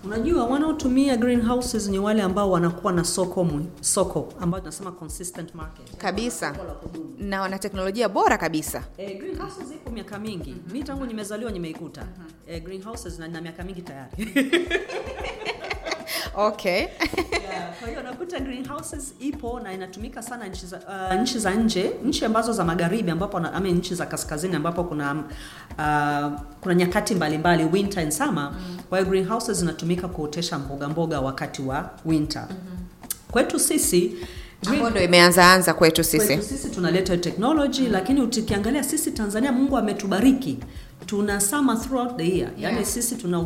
[0.05, 3.49] Unajua wanaotumia greenhouses ni wale ambao wanakuwa na soko
[3.81, 6.57] soko ambayo tunasema consistent market kabisa.
[7.19, 8.83] na wana teknolojia bora kabisa.
[8.99, 10.57] Eh, greenhouses zipo miaka mingi.
[10.73, 12.07] Mi tangu nimezaliwa nimeikuta.
[12.49, 14.11] Eh, greenhouses na, na miaka mingi tayari.
[16.37, 16.87] Okay.
[17.51, 20.77] Yeah, kwa hiyo nakuta greenhouses ipo na inatumika sana nchi za,
[21.13, 25.15] uh, nchi za nje nchi ambazo za magharibi ambapo ama nchi za kaskazini ambapo kuna
[25.15, 28.79] uh, kuna nyakati mbalimbali winter and summer mm.
[28.89, 32.47] kwa hiyo greenhouses zinatumika kuotesha mboga mboga wakati wa winter.
[32.51, 32.79] Mm-hmm.
[33.31, 34.17] kwetu sisi
[34.91, 36.27] ndo imeanzaanza kwetu sisi.
[36.27, 37.93] Kwetu sisi tunaleta technology mm.
[37.93, 40.59] lakini ukiangalia sisi Tanzania Mungu ametubariki.
[41.07, 42.51] Tuna summer throughout the year.
[42.59, 42.87] Yani Yeah.
[42.89, 43.45] sisi tuna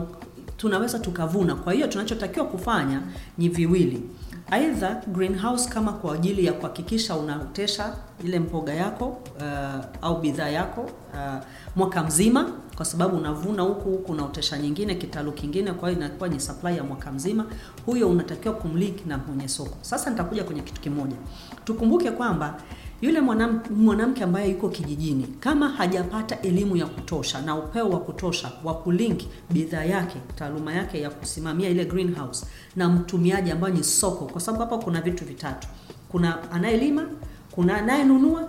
[0.56, 1.54] tunaweza tukavuna.
[1.54, 3.00] Kwa hiyo tunachotakiwa kufanya
[3.38, 4.02] ni viwili
[4.50, 10.80] aidha greenhouse kama kwa ajili ya kuhakikisha unaotesha ile mboga yako uh, au bidhaa yako
[10.80, 11.44] uh,
[11.76, 16.40] mwaka mzima kwa sababu unavuna huku huku unaotesha nyingine kitalu kingine kwa hiyo inakuwa ni
[16.40, 17.46] supply ya mwaka mzima
[17.86, 19.76] huyo unatakiwa kumliki na mwenye soko.
[19.80, 21.16] Sasa nitakuja kwenye kitu kimoja.
[21.64, 22.60] Tukumbuke kwamba
[23.02, 28.52] yule mwanam- mwanamke ambaye yuko kijijini kama hajapata elimu ya kutosha na upeo wa kutosha
[28.64, 34.24] wa kulink bidhaa yake taaluma yake ya kusimamia ile greenhouse na mtumiaji ambayo ni soko
[34.24, 35.68] kwa sababu hapa kuna vitu vitatu.
[36.08, 37.06] Kuna anayelima
[37.50, 38.48] kuna anayenunua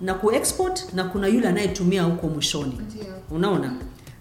[0.00, 2.80] na kuexport na kuna yule anayetumia huko mwishoni.
[3.30, 3.72] Unaona?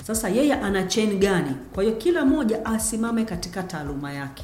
[0.03, 1.51] Sasa yeye ana chain gani?
[1.73, 4.43] Kwa hiyo kila mmoja asimame katika taaluma yake.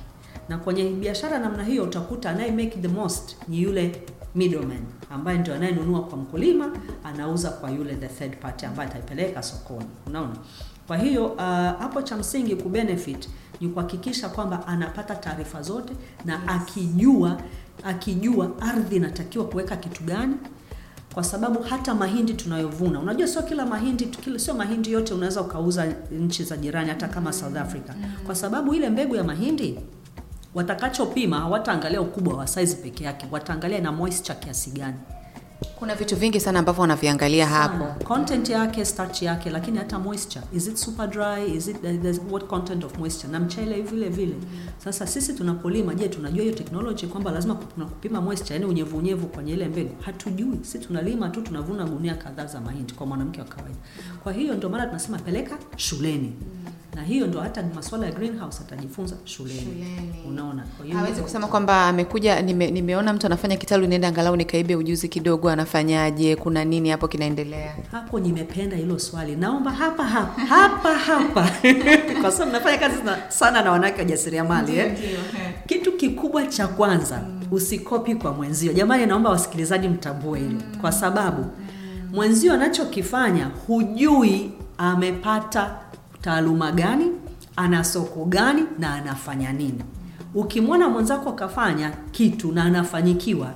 [0.50, 4.02] Na kwenye biashara namna hiyo utakuta anaye make the most ni yule
[4.36, 6.70] middleman ambaye ndio anayenunua kwa mkulima
[7.04, 9.86] anauza kwa yule the third party ambaye ataipeleka sokoni.
[10.08, 10.36] Unaona?
[10.88, 11.40] Kwa hiyo uh,
[11.80, 13.30] hapo cha msingi kubenefit
[13.62, 15.94] ni kuhakikisha kwamba anapata taarifa zote
[16.26, 17.38] na akijua
[17.84, 20.36] akijua ardhi inatakiwa kuweka kitu gani
[21.14, 25.86] kwa sababu hata mahindi tunayovuna unajua sio kila mahindi kila, sio mahindi yote unaweza ukauza
[26.12, 27.92] nchi za jirani hata kama South Africa.
[28.26, 29.80] Kwa sababu ile mbegu ya mahindi
[30.56, 34.98] watakachopima hawataangalia ukubwa wa size peke yake wataangalia na moisture kiasi gani.
[35.76, 38.04] Kuna vitu vingi sana ambavyo wanaviangalia hapo.
[38.06, 40.46] Content yake starch yake lakini hata moisture.
[40.54, 41.56] Is it super dry?
[41.58, 43.32] Is it there's what content of moisture?
[43.32, 44.36] Na mchele vile vile.
[44.78, 49.54] Sasa sisi tunapolima je tunajua hiyo technology kwamba lazima tunakupima moisture yani unyevu unyevu kwenye
[49.54, 49.96] ile mbegu?
[50.02, 50.60] Hatujui.
[50.62, 53.78] Sisi tunalima tu tunavuna gunia kadhaa za mahindi kwa mwanamke wa kawaida.
[54.24, 56.34] Kwa hiyo ndio maana tunasema peleka shuleni
[56.96, 60.14] na hiyo ndo hata masuala ya greenhouse atajifunza shuleni, Shuleni.
[60.28, 60.64] unaona?
[60.94, 66.36] Hawezi kusema kwamba amekuja nime, nimeona mtu anafanya kitalu nienda angalau nikaibe ujuzi kidogo anafanyaje
[66.36, 67.76] kuna nini hapo kinaendelea?
[67.92, 69.36] Hapo nimependa hilo swali.
[69.36, 71.50] Naomba hapa hapa hapa hapa.
[72.22, 74.98] Kwa sababu nafanya kazi na, sana na wanawake wajasiriamali eh?
[75.68, 78.74] kitu kikubwa cha kwanza usikopi kwa mwenzio.
[78.74, 80.62] Jamani naomba wasikilizaji mtambue hilo.
[80.82, 81.46] Kwa sababu
[82.14, 85.76] mwenzio anachokifanya hujui amepata
[86.24, 87.12] taaluma gani
[87.56, 89.84] ana soko gani na anafanya nini.
[90.36, 93.54] Ukimwona mwenzako akafanya kitu na anafanyikiwa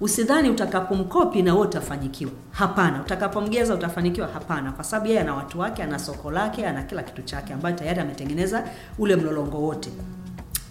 [0.00, 2.32] usidhani utakapomkopi na wewe utafanyikiwa.
[2.50, 4.28] Hapana utakapomgeza utafanikiwa?
[4.28, 7.76] Hapana kwa sababu yeye ana watu wake ana soko lake ana kila kitu chake ambayo
[7.76, 8.64] tayari ametengeneza
[8.98, 9.90] ule mlolongo wote.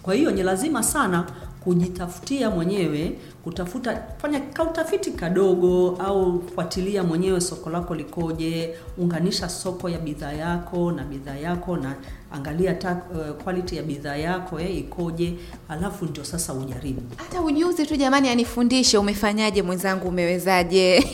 [0.02, 1.24] Kwa hiyo ni lazima sana
[1.64, 3.12] kujitafutia mwenyewe
[3.44, 10.92] kutafuta fanya kautafiti kadogo au fuatilia mwenyewe soko lako likoje unganisha soko ya bidhaa yako
[10.92, 11.94] na bidhaa yako na
[12.32, 15.34] angalia ta, uh, quality ya bidhaa yako eh, ikoje
[15.68, 17.02] alafu ndio sasa ujaribu.
[17.16, 21.04] Hata ujuzi tu jamani anifundishe umefanyaje mwenzangu umewezaje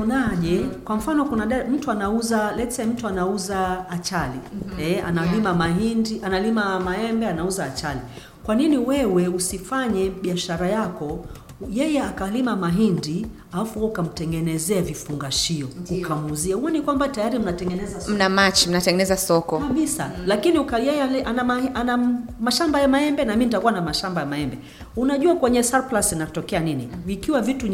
[0.00, 4.80] wanaonaje kwa mfano kuna da, mtu anauza let's say mtu anauza achali mm-hmm.
[4.84, 5.56] eh, analima yeah.
[5.56, 8.00] mahindi analima maembe anauza achali
[8.44, 11.24] kwa nini wewe usifanye biashara yako
[11.70, 15.68] yeye akalima mahindi alafu ukamtengenezea vifungashio.
[16.00, 16.56] Ukamuuzia.
[16.56, 18.12] Huoni kwamba tayari mnatengeneza soko?
[18.12, 19.58] Mna match mnatengeneza soko.
[19.58, 20.06] Kabisa.
[20.18, 20.22] Mm.
[20.26, 21.96] lakini ukayeye ana, ma, ana
[22.40, 24.58] mashamba ya maembe na mimi nitakuwa na mashamba ya maembe.
[24.96, 26.88] Unajua kwenye surplus inatokea nini?
[27.06, 27.66] Ikiwa vitu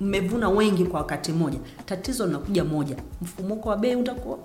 [0.00, 2.96] mmevuna wengi kwa wakati mmoja tatizo linakuja moja.
[3.22, 3.96] Mfumuko wa bei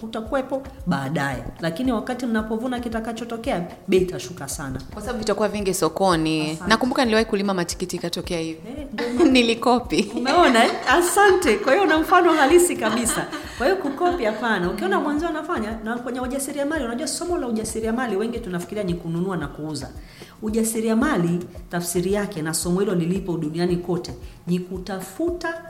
[0.02, 1.43] utakuwepo baadaye.
[1.60, 4.82] Lakini wakati mnapovuna kitakachotokea bei itashuka sana.
[4.93, 6.60] Kwa sababu vitakuwa vingi sokoni.
[6.67, 8.79] Nakumbuka niliwahi kulima matikiti ikatokea hivi Eh, ndio
[9.32, 10.12] nilikopi.
[10.18, 10.72] Umeona eh?
[10.89, 11.56] asante.
[11.58, 13.28] Kwa hiyo una mfano halisi kabisa.
[13.58, 14.72] Kwa hiyo kukopi hapana.
[14.72, 19.48] Ukiona mwanzo anafanya na kwenye ujasiriamali unajua somo la ujasiriamali wengi tunafikiria ni kununua na
[19.48, 19.89] kuuza.
[20.42, 21.39] Ujasiriamali
[21.72, 24.13] tafsiri yake na somo hilo lilipo duniani kote
[24.48, 25.62] ni kutafuta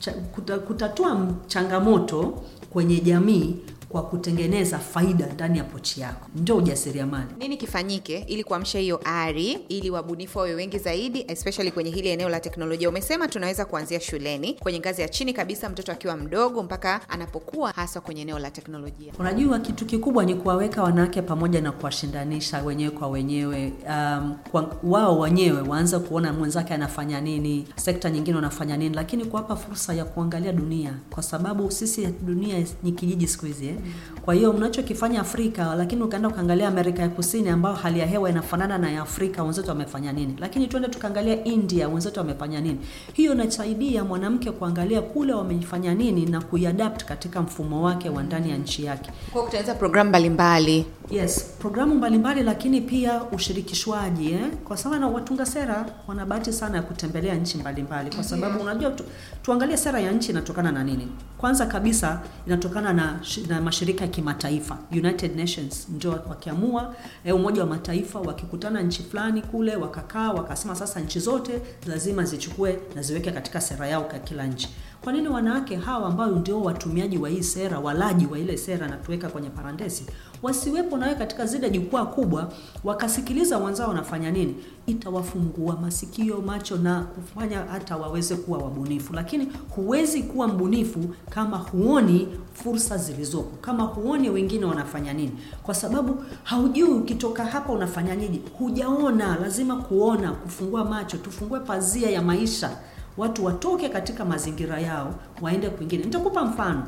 [0.00, 3.56] cha, kuta, kutatua changamoto kwenye jamii
[3.88, 6.26] kwa kutengeneza faida ndani ya pochi yako.
[6.36, 7.26] Ndio ujasiriamali.
[7.38, 12.28] Nini kifanyike ili kuamsha hiyo ari ili wabunifu wawe wengi zaidi especially kwenye hili eneo
[12.28, 12.88] la teknolojia?
[12.88, 18.00] Umesema tunaweza kuanzia shuleni kwenye ngazi ya chini kabisa mtoto akiwa mdogo mpaka anapokuwa hasa
[18.00, 19.12] kwenye eneo la teknolojia.
[19.18, 23.72] Unajua kitu kikubwa ni kuwaweka wanawake pamoja na kuwashindanisha wenyewe kwa wenyewe.
[23.88, 29.56] Um, kwa, wao wenyewe waanze kuona mwenzake anafanya nini sekta nyingine wanafanya nini lakini kuwapa
[29.56, 30.94] fursa ya kuangalia dunia.
[31.10, 33.77] Kwa sababu sisi dunia ni kijiji siku hizi eh?
[34.22, 38.78] Kwa hiyo mnachokifanya afrika lakini ukaenda ukaangalia amerika ya kusini ambayo hali ya hewa inafanana
[38.78, 40.36] na ya afrika wenzetu wamefanya nini?
[40.38, 42.78] Lakini tuende tukaangalia india wenzetu wamefanya nini?
[43.12, 48.56] Hiyo inasaidia mwanamke kuangalia kule wamefanya nini na kuiadapt katika mfumo wake wa ndani ya
[48.58, 49.10] nchi yake.
[49.32, 50.86] Kwa kutengeneza programu mbalimbali.
[51.10, 54.46] Yes programu mbalimbali lakini pia ushirikishwaji eh?
[54.64, 58.10] kwa sababu na watunga sera wana bahati sana ya kutembelea nchi mbalimbali.
[58.14, 59.04] Kwa sababu unajua tu,
[59.42, 61.08] tuangalie sera ya nchi inatokana na nini?
[61.38, 64.78] Kwanza kabisa inatokana na, na mashirika ya kimataifa.
[64.92, 71.00] United nations ndio wakiamua eh, umoja wa mataifa wakikutana nchi fulani kule wakakaa wakasema sasa
[71.00, 74.68] nchi zote lazima zichukue na ziweke katika sera yao kwa kila nchi
[75.04, 78.96] kwa nini wanawake hawa ambao ndio watumiaji wa hii sera walaji wa ile sera na
[78.96, 80.06] tuweka kwenye parandesi
[80.42, 82.52] wasiwepo nawe katika zile jukwaa kubwa
[82.84, 84.54] wakasikiliza wenzao wanafanya nini?
[84.86, 89.12] Itawafungua masikio macho na kufanya hata waweze kuwa wabunifu.
[89.12, 90.98] Lakini huwezi kuwa mbunifu
[91.30, 95.32] kama huoni fursa zilizopo kama huoni wengine wanafanya nini.
[95.62, 98.42] Kwa sababu haujui ukitoka hapa unafanya nini.
[98.58, 102.70] Hujaona lazima kuona kufungua macho tufungue pazia ya maisha
[103.18, 106.04] watu watoke katika mazingira yao waende kwingine.
[106.04, 106.82] Nitakupa mfano.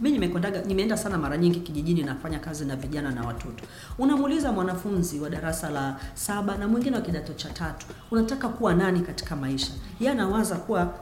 [0.00, 3.64] Mi nimekwendaga nimeenda sana mara nyingi kijijini nafanya kazi na vijana na watoto.
[3.98, 9.00] Unamuuliza mwanafunzi wa darasa la saba na mwingine wa kidato cha tatu unataka kuwa nani
[9.00, 9.72] katika maisha?
[10.00, 10.94] Yeye anawaza kuwa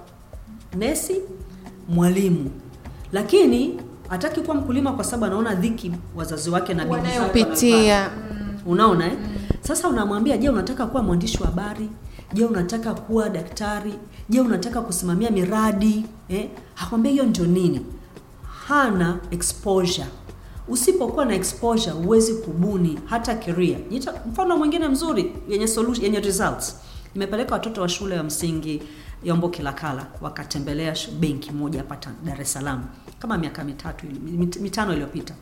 [0.76, 1.20] nesi
[1.88, 2.50] mwalimu.
[3.12, 7.18] Lakini hataki kuwa mkulima kwa sababu anaona dhiki wazazi wake na bibi zake.
[7.18, 8.10] Wanayopitia.
[8.66, 9.18] Unaona eh?
[9.60, 11.88] sasa unamwambia je unataka kuwa mwandishi wa habari
[12.32, 13.94] je unataka kuwa daktari
[14.28, 16.48] je unataka kusimamia miradi eh?
[16.74, 17.86] hakwambia hiyo ndio nini
[18.68, 20.06] hana exposure
[20.68, 23.78] usipokuwa na exposure huwezi kubuni hata career
[24.32, 26.76] mfano mwingine mzuri yenye solution yenye results
[27.14, 28.82] nimepeleka watoto wa shule ya msingi
[29.24, 32.84] Yombo Kilakala wakatembelea benki moja hapa Dar es Salaam
[33.18, 35.34] kama miaka mitatu mit- mitano iliyopita.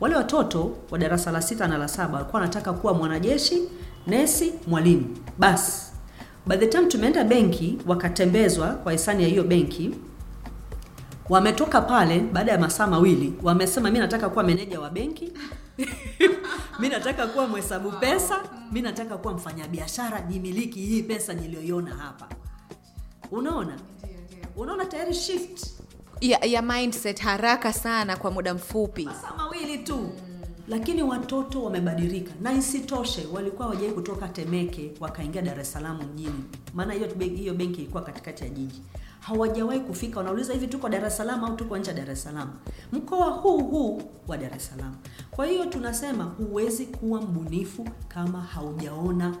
[0.00, 3.62] Wale watoto wa darasa la sita na la saba walikuwa wanataka kuwa mwanajeshi,
[4.06, 5.04] nesi, mwalimu.
[5.38, 5.82] Basi
[6.46, 9.94] by the time tumeenda benki, wakatembezwa kwa hisani ya hiyo benki,
[11.28, 15.32] wametoka pale baada ya masaa mawili, wamesema mi nataka kuwa meneja wa benki.
[16.80, 18.40] Mi nataka kuwa mhesabu pesa,
[18.72, 22.28] mi nataka kuwa mfanyabiashara, nimiliki hii pesa niliyoiona hapa.
[23.30, 23.78] Unaona,
[24.56, 25.66] unaona tayari shift.
[26.20, 29.04] Ya, ya mindset haraka sana kwa muda mfupi.
[29.04, 30.10] Masaa mawili tu
[30.68, 32.32] lakini watoto wamebadilika.
[32.42, 36.44] Na isitoshe walikuwa wajai kutoka temeke wakaingia dar es salaam mjini.
[36.74, 38.82] Maana hiyo hiyo benki ilikuwa katikati ya jiji.
[39.20, 40.18] Hawajawahi kufika.
[40.18, 42.50] Wanauliza hivi tuko dar es salaam au tuko nje ya dar es salaam?
[42.92, 44.94] Mkoa huu huu wa dar es salaam.
[45.30, 49.36] Kwa hiyo tunasema huwezi kuwa mbunifu kama haujaona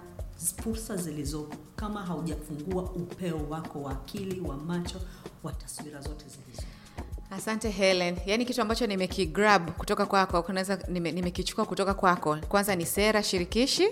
[0.62, 5.00] fursa zilizopo kama haujafungua upeo wako wa akili wa macho
[5.42, 6.68] wa taswira zote zilizopo
[7.36, 8.16] asante helen.
[8.26, 12.36] Yaani kitu ambacho nimekigrab kutoka kwako kunaweza nime- nimekichukua kutoka kwako.
[12.48, 13.88] Kwanza ni sera shirikishi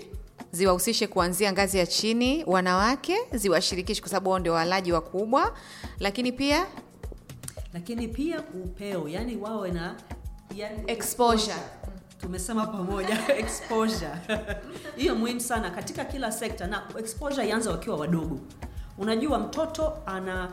[0.51, 5.57] ziwahusishe kuanzia ngazi ya chini wanawake ziwashirikishi kwa sababu wao ndio walaji wakubwa.
[5.99, 6.65] Lakini pia
[7.73, 9.95] lakini pia upeo yani wawe na
[10.55, 11.55] yani Exposure.
[12.21, 14.09] tumesema pamoja exposure.
[14.97, 18.39] Hiyo muhimu sana katika kila sekta na exposure ianze wakiwa wadogo
[18.97, 20.49] unajua mtoto ana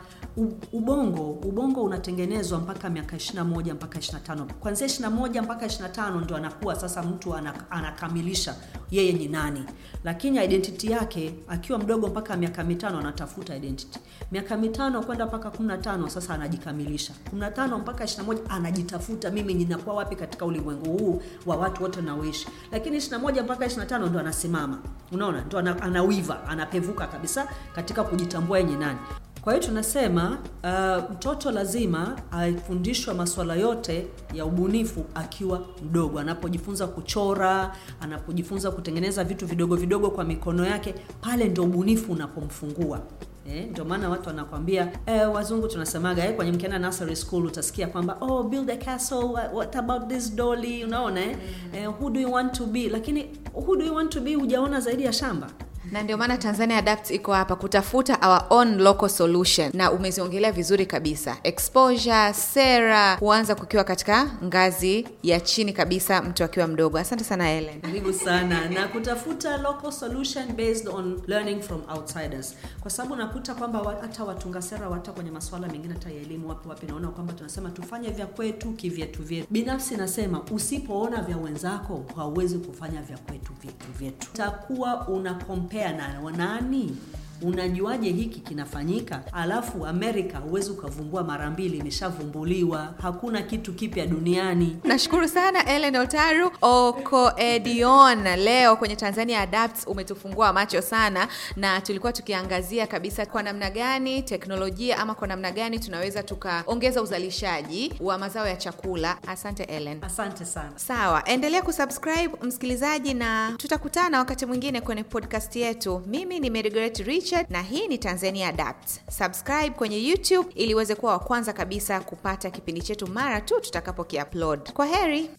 [0.73, 7.03] ubongo ubongo unatengenezwa mpaka miaka 21 mpaka 25 kuanzia 21 mpaka 25 ndo anakuwa sasa
[7.03, 8.55] mtu ana, anakamilisha
[8.91, 9.63] yeye ni nani.
[10.03, 13.99] Lakini identity yake akiwa mdogo mpaka miaka mitano anatafuta identity.
[14.31, 17.13] Miaka mitano kwenda mpaka 15 sasa anajikamilisha.
[17.37, 22.97] 15 mpaka 21 anajitafuta mimi ninakuwa wapi katika ulimwengu huu wa watu wote naoishi lakini
[22.97, 24.79] 21 mpaka 25 ndo anasimama.
[25.11, 25.41] Unaona?
[25.41, 28.99] Ndo anawiva anapevuka kabisa katika kujitambua yenye nani
[29.41, 36.19] kwa hiyo tunasema uh, mtoto lazima afundishwe masuala yote ya ubunifu akiwa mdogo.
[36.19, 43.01] Anapojifunza kuchora anapojifunza kutengeneza vitu vidogo vidogo kwa mikono yake pale ndo ubunifu unapomfungua.
[43.49, 48.17] Eh, ndio maana watu wanakwambia eh, wazungu tunasemaga eh, kwenye mkienda nursery school utasikia kwamba
[48.21, 50.83] oh build a castle what, what about this dolly?
[50.83, 51.37] Unaona eh?
[51.73, 52.89] eh, who do you want to be?
[52.89, 54.35] Lakini who do you want to be?
[54.35, 55.47] Hujaona zaidi ya shamba
[55.91, 59.71] na ndio maana tanzania adapt iko hapa kutafuta our own local solution.
[59.73, 61.37] Na umeziongelea vizuri kabisa.
[61.43, 66.97] Exposure sera huanza kukiwa katika ngazi ya chini kabisa mtu akiwa mdogo.
[66.97, 67.81] Asante sana helen.
[67.81, 68.69] Karibu sana.
[68.69, 72.55] Na kutafuta local solution based on learning from outsiders.
[72.81, 76.69] Kwa sababu nakuta kwamba hata watunga sera hata kwenye masuala mengine hata ya elimu wapi
[76.69, 79.47] wapi naona kwamba tunasema tufanye vya kwetu kivyetu vyetu.
[79.51, 84.27] Binafsi nasema usipoona vya wenzako hauwezi kufanya vya kwetu vyetu vyetu.
[84.33, 85.33] Takuwa una
[85.71, 86.97] compare na nani
[87.41, 89.21] unajuaje hiki kinafanyika?
[89.33, 92.93] Alafu amerika huwezi ukavumbua mara mbili imeshavumbuliwa.
[93.01, 94.77] Hakuna kitu kipya duniani.
[94.83, 96.51] Nashukuru sana ellen otaru.
[96.61, 104.21] Okoedion leo kwenye tanzania Adapts umetufungua macho sana na tulikuwa tukiangazia kabisa kwa namna gani
[104.23, 109.17] teknolojia ama kwa namna gani tunaweza tukaongeza uzalishaji wa mazao ya chakula.
[109.27, 109.97] Asante ellen.
[110.03, 110.71] Asante sana.
[110.75, 116.01] Sawa endelea kusubscribe msikilizaji na tutakutana wakati mwingine kwenye podcast yetu.
[116.07, 116.99] Mimi ni Margaret
[117.31, 121.99] richard na hii ni tanzania adapt subscribe kwenye youtube ili uweze kuwa wa kwanza kabisa
[121.99, 124.71] kupata kipindi chetu mara tu tutakapokiupload.
[124.73, 125.29] Kwa heri!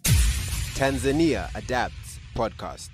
[0.78, 1.94] Tanzania Adapt
[2.34, 2.90] Podcast.